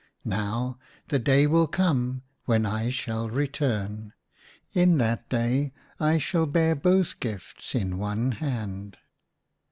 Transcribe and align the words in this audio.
Now, 0.25 0.79
the 1.09 1.19
day 1.19 1.45
will 1.45 1.67
come 1.67 2.23
when 2.45 2.65
I 2.65 2.89
shall 2.89 3.25
Ii6 3.25 3.33
LIFE'S 3.33 3.33
GIFTS. 3.33 3.37
return. 3.37 4.13
In 4.73 4.97
that 4.97 5.29
day 5.29 5.73
I 5.99 6.17
shall 6.17 6.47
bear 6.47 6.73
both 6.73 7.19
gifts 7.19 7.75
in 7.75 7.99
one 7.99 8.31
hand." 8.31 8.97